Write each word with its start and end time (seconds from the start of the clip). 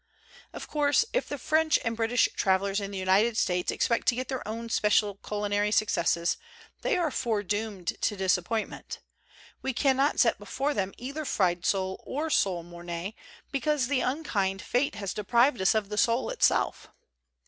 Of 0.51 0.67
course, 0.67 1.05
if 1.13 1.29
the 1.29 1.37
French 1.37 1.77
and 1.85 1.95
British 1.95 2.27
travelers 2.35 2.79
in 2.79 2.89
the 2.89 2.97
United 2.97 3.37
States 3.37 3.71
expect 3.71 4.07
to 4.07 4.15
get 4.15 4.29
their 4.29 4.41
own 4.47 4.69
special 4.69 5.13
culinary 5.17 5.69
successes, 5.69 6.37
they 6.81 6.97
are 6.97 7.11
foredoomed 7.11 8.01
to 8.01 8.15
disappointment 8.17 8.97
We 9.61 9.73
cannot 9.73 10.19
set 10.19 10.39
before 10.39 10.73
them 10.73 10.95
either 10.97 11.23
fried 11.23 11.67
sole 11.67 12.01
or 12.03 12.31
sole 12.31 12.63
Mornay, 12.63 13.13
because 13.51 13.91
unkind 13.91 14.63
fate 14.63 14.95
has 14.95 15.13
deprived 15.13 15.61
us 15.61 15.75
of 15.75 15.89
the 15.89 15.99
sole 15.99 16.31
itself. 16.31 16.89